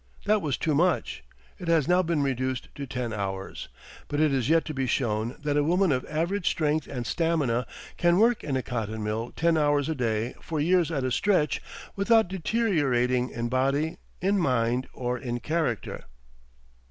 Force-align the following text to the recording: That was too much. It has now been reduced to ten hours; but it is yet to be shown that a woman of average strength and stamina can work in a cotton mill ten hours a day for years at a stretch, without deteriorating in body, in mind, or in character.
That 0.25 0.41
was 0.41 0.57
too 0.57 0.73
much. 0.73 1.23
It 1.59 1.67
has 1.67 1.87
now 1.87 2.01
been 2.01 2.23
reduced 2.23 2.69
to 2.73 2.87
ten 2.87 3.13
hours; 3.13 3.69
but 4.07 4.19
it 4.19 4.33
is 4.33 4.49
yet 4.49 4.65
to 4.65 4.73
be 4.73 4.87
shown 4.87 5.35
that 5.43 5.57
a 5.57 5.63
woman 5.63 5.91
of 5.91 6.03
average 6.09 6.47
strength 6.49 6.87
and 6.87 7.05
stamina 7.05 7.67
can 7.97 8.17
work 8.17 8.43
in 8.43 8.57
a 8.57 8.63
cotton 8.63 9.03
mill 9.03 9.31
ten 9.35 9.59
hours 9.59 9.89
a 9.89 9.93
day 9.93 10.33
for 10.41 10.59
years 10.59 10.89
at 10.89 11.03
a 11.03 11.11
stretch, 11.11 11.61
without 11.95 12.29
deteriorating 12.29 13.29
in 13.29 13.47
body, 13.47 13.97
in 14.21 14.39
mind, 14.39 14.87
or 14.91 15.19
in 15.19 15.39
character. 15.39 16.05